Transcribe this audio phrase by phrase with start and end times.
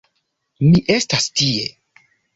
[0.69, 1.71] Mi estas tie!